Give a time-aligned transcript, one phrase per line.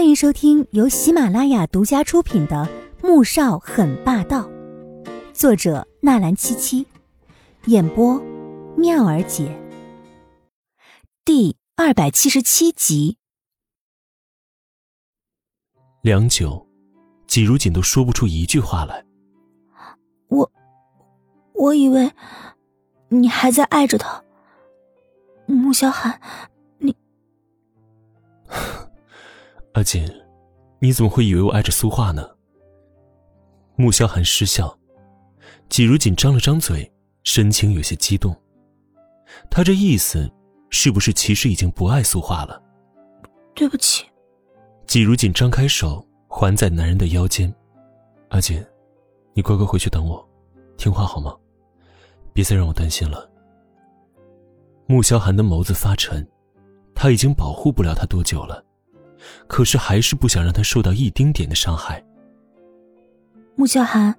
[0.00, 2.66] 欢迎收听由喜马拉雅独家出品的
[3.06, 4.48] 《穆少很霸道》，
[5.34, 6.86] 作者纳兰七七，
[7.66, 8.18] 演播
[8.78, 9.54] 妙儿姐。
[11.22, 13.18] 第二百七十七集。
[16.00, 16.66] 良久，
[17.26, 19.04] 季如锦都说不出一句话来。
[20.28, 20.50] 我，
[21.52, 22.10] 我以为
[23.10, 24.24] 你还在爱着他，
[25.44, 26.18] 穆萧寒。
[29.72, 30.04] 阿锦，
[30.80, 32.28] 你怎么会以为我爱着苏画呢？
[33.76, 34.76] 穆萧寒失笑，
[35.68, 36.90] 季如锦张了张嘴，
[37.22, 38.34] 神情有些激动。
[39.48, 40.28] 他这意思，
[40.70, 42.60] 是不是其实已经不爱苏画了？
[43.54, 44.04] 对不起。
[44.86, 47.52] 季如锦张开手环在男人的腰间，
[48.30, 48.60] 阿锦，
[49.34, 50.28] 你乖乖回去等我，
[50.76, 51.32] 听话好吗？
[52.32, 53.30] 别再让我担心了。
[54.86, 56.28] 穆萧寒的眸子发沉，
[56.92, 58.64] 他已经保护不了他多久了。
[59.46, 62.04] 可是还是不想让他受到一丁点的伤害。
[63.56, 64.14] 穆萧寒，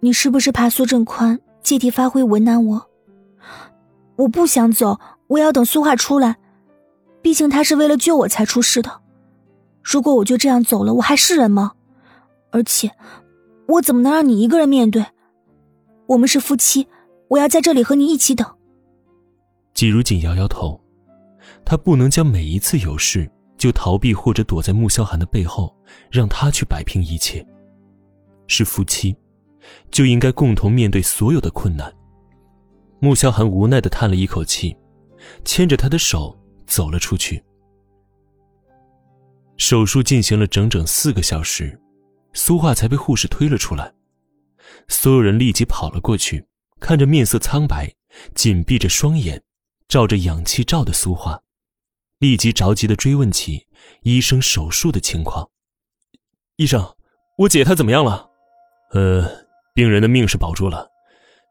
[0.00, 2.90] 你是不是怕苏振宽借题发挥为难我？
[4.16, 6.36] 我不想走，我要等苏画出来，
[7.22, 9.00] 毕竟他是为了救我才出事的。
[9.82, 11.72] 如果我就这样走了，我还是人吗？
[12.50, 12.90] 而且，
[13.66, 15.04] 我怎么能让你一个人面对？
[16.06, 16.86] 我们是夫妻，
[17.28, 18.46] 我要在这里和你一起等。
[19.72, 20.78] 季如锦摇摇头，
[21.64, 23.30] 他不能将每一次有事。
[23.62, 25.72] 就逃避或者躲在穆萧寒的背后，
[26.10, 27.46] 让他去摆平一切。
[28.48, 29.16] 是夫妻，
[29.88, 31.94] 就应该共同面对所有的困难。
[32.98, 34.76] 穆萧寒无奈的叹了一口气，
[35.44, 37.40] 牵着他的手走了出去。
[39.58, 41.80] 手术进行了整整四个小时，
[42.32, 43.94] 苏画才被护士推了出来。
[44.88, 46.44] 所有人立即跑了过去，
[46.80, 47.88] 看着面色苍白、
[48.34, 49.40] 紧闭着双眼、
[49.86, 51.40] 照着氧气罩的苏画。
[52.22, 53.66] 立即着急的追问起
[54.02, 55.50] 医生手术的情况。
[56.54, 56.80] 医生，
[57.36, 58.30] 我姐她怎么样了？
[58.92, 59.28] 呃，
[59.74, 60.88] 病人的命是保住了，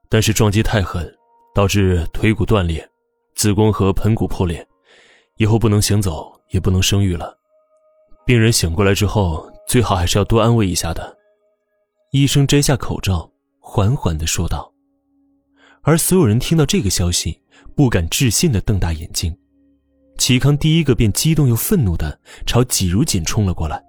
[0.07, 1.13] 但是撞击太狠，
[1.53, 2.89] 导致腿骨断裂，
[3.35, 4.65] 子宫和盆骨破裂，
[5.35, 7.37] 以后不能行走，也不能生育了。
[8.25, 11.17] 病人醒过来之后，最好还是要多安慰一下的。
[12.11, 13.29] 医生摘下口罩，
[13.59, 14.73] 缓缓的说道。
[15.81, 17.41] 而所有人听到这个消息，
[17.75, 19.37] 不敢置信的瞪大眼睛。
[20.21, 23.83] 齐康第一个便激动又愤怒的朝季如锦冲了过来，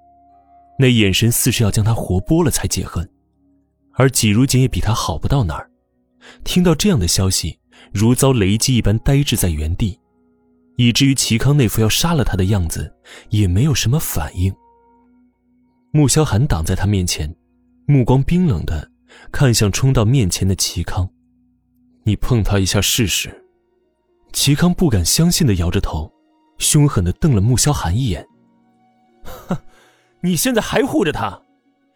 [0.78, 3.06] 那眼神似是要将他活剥了才解恨。
[3.92, 5.70] 而季如锦也比他好不到哪儿，
[6.42, 7.58] 听到这样的消息，
[7.92, 10.00] 如遭雷击一般呆滞在原地，
[10.76, 12.90] 以至于齐康那副要杀了他的样子，
[13.28, 14.50] 也没有什么反应。
[15.90, 17.30] 穆萧寒挡在他面前，
[17.84, 18.90] 目光冰冷的
[19.30, 21.06] 看向冲到面前的齐康
[22.04, 23.44] ：“你碰他一下试试。”
[24.32, 26.10] 齐康不敢相信的摇着头。
[26.62, 28.26] 凶狠的瞪了穆萧寒一眼，
[29.48, 29.58] 哼，
[30.20, 31.42] 你现在还护着她？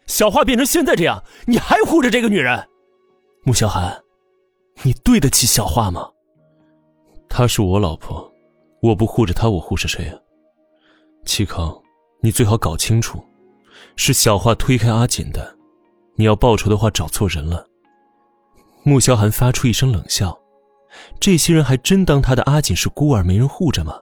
[0.07, 2.67] 小花变成现在这样，你还护着这个女人？
[3.43, 3.97] 穆萧寒，
[4.83, 6.09] 你对得起小花吗？
[7.29, 8.29] 她是我老婆，
[8.81, 10.19] 我不护着她，我护着谁啊？
[11.25, 11.73] 齐康，
[12.21, 13.23] 你最好搞清楚，
[13.95, 15.55] 是小花推开阿锦的，
[16.15, 17.65] 你要报仇的话，找错人了。
[18.83, 20.37] 穆萧寒发出一声冷笑，
[21.19, 23.99] 这些人还真当他的阿锦是孤儿，没人护着吗？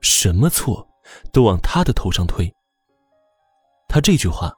[0.00, 0.86] 什么错，
[1.32, 2.52] 都往他的头上推。
[3.88, 4.52] 他这句话，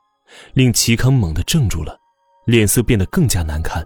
[0.55, 1.99] 令齐康猛地怔住了，
[2.47, 3.85] 脸色变得更加难看。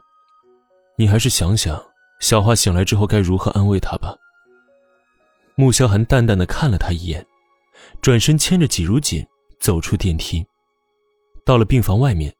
[0.96, 1.82] 你还是想想，
[2.20, 4.16] 小花醒来之后该如何安慰她吧。
[5.56, 7.24] 穆萧寒淡淡的看了他一眼，
[8.00, 9.24] 转身牵着季如锦
[9.60, 10.44] 走出电梯。
[11.44, 12.34] 到了病房外面，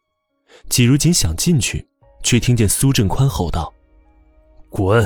[0.68, 1.86] 季如锦想进去，
[2.22, 3.72] 却听见苏振宽吼道
[4.70, 5.04] ：“滚！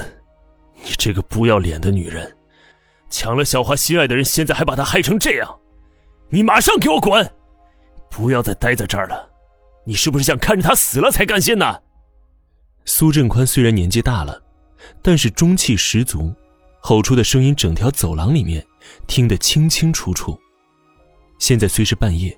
[0.77, 2.35] 你这个不要脸的女人！”
[3.11, 5.59] 抢了小花心爱的人，现在还把她害成这样，
[6.29, 7.31] 你马上给我滚！
[8.11, 9.29] 不要再待在这儿了，
[9.85, 11.81] 你是不是想看着她死了才甘心呢？
[12.85, 14.43] 苏振宽虽然年纪大了，
[15.03, 16.33] 但是中气十足，
[16.81, 18.65] 吼出的声音整条走廊里面
[19.07, 20.39] 听得清清楚楚。
[21.39, 22.37] 现在虽是半夜，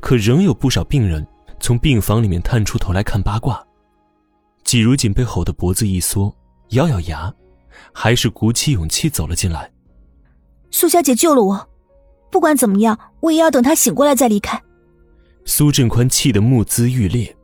[0.00, 1.26] 可仍有不少病人
[1.60, 3.64] 从病房里面探出头来看八卦。
[4.64, 6.34] 季如锦被吼得脖子一缩，
[6.70, 7.32] 咬咬牙，
[7.92, 9.70] 还是鼓起勇气走了进来。
[10.70, 11.68] 苏小姐救了我，
[12.30, 14.62] 不管怎么样，我也要等她醒过来再离开。
[15.44, 17.34] 苏振宽气得目眦欲裂，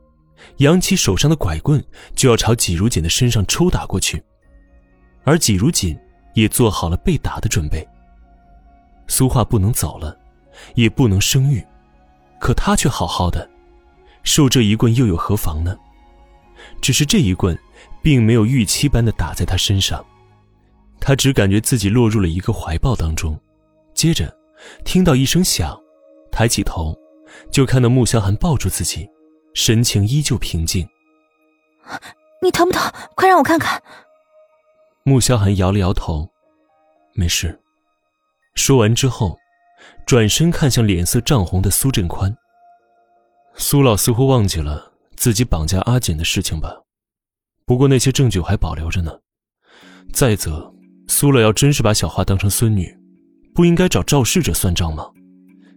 [0.57, 1.83] 扬起手上的拐棍
[2.15, 4.23] 就要朝季如锦的身上抽打过去，
[5.23, 5.97] 而季如锦
[6.35, 7.85] 也做好了被打的准备。
[9.07, 10.15] 苏画不能走了，
[10.75, 11.65] 也不能生育，
[12.39, 13.49] 可她却好好的，
[14.23, 15.75] 受这一棍又有何妨呢？
[16.81, 17.57] 只是这一棍，
[18.01, 20.03] 并没有预期般的打在她身上。
[20.99, 23.39] 他只感觉自己落入了一个怀抱当中，
[23.93, 24.35] 接着
[24.83, 25.79] 听到一声响，
[26.31, 26.97] 抬起头，
[27.51, 29.07] 就看到穆萧寒抱住自己，
[29.53, 30.87] 神情依旧平静。
[32.41, 32.91] 你疼不疼？
[33.15, 33.81] 快让我看看。
[35.03, 36.29] 穆萧寒摇了摇头，
[37.13, 37.59] 没事。
[38.55, 39.37] 说完之后，
[40.05, 42.35] 转身看向脸色涨红的苏振宽。
[43.55, 46.81] 苏老似乎忘记了自己绑架阿锦的事情吧？
[47.65, 49.19] 不过那些证据还保留着呢。
[50.13, 50.74] 再则，
[51.07, 52.95] 苏乐要真是把小花当成孙女，
[53.53, 55.05] 不应该找肇事者算账吗？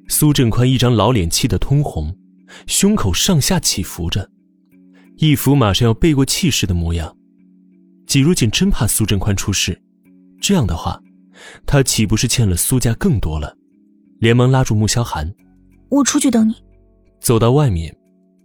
[0.09, 2.17] 苏振宽一张老脸气得通红，
[2.67, 4.31] 胸口上下起伏着，
[5.17, 7.15] 一副马上要背过气势的模样。
[8.07, 9.79] 季如锦真怕苏振宽出事，
[10.41, 10.99] 这样的话，
[11.67, 13.55] 他岂不是欠了苏家更多了？
[14.19, 15.33] 连忙拉住穆萧寒
[15.91, 16.55] ：“我出去等你。”
[17.21, 17.95] 走到外面，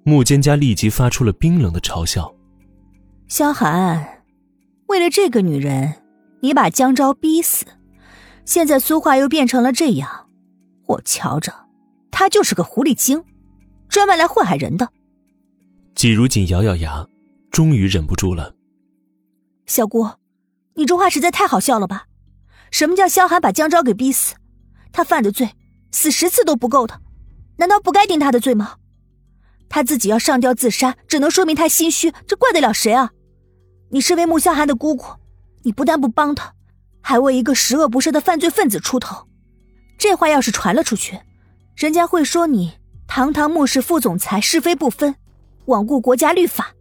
[0.04, 2.30] 穆蒹葭立即发出了冰冷的嘲笑
[3.30, 4.06] ：“萧寒，
[4.88, 5.94] 为了这个女人，
[6.44, 7.66] 你把江昭逼死，
[8.44, 10.28] 现在苏画又变成了这样，
[10.88, 11.54] 我瞧着，
[12.12, 13.24] 他就是个狐狸精，
[13.88, 14.90] 专门来祸害人的。”
[15.96, 17.08] 季如锦咬咬牙，
[17.50, 18.54] 终于忍不住了。
[19.68, 20.06] 小姑，
[20.74, 22.08] 你这话实在太好笑了吧？
[22.72, 24.36] 什么叫萧寒把江昭给逼死？
[24.92, 25.50] 他犯的罪，
[25.94, 27.00] 死十次都不够的，
[27.56, 28.76] 难道不该定他的罪吗？
[29.70, 33.12] 他自己要上吊自杀，只能说明他心虚，这怪得了谁啊？
[33.92, 35.06] 你身为穆萧寒的姑姑，
[35.64, 36.54] 你不但不帮他，
[37.02, 39.28] 还为一个十恶不赦的犯罪分子出头，
[39.98, 41.20] 这话要是传了出去，
[41.76, 42.74] 人家会说你
[43.08, 45.16] 堂堂穆氏副总裁是非不分，
[45.66, 46.74] 罔顾国家律法。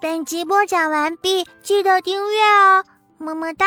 [0.00, 2.84] 本集播讲完毕，记得订阅哦，
[3.18, 3.66] 么么哒。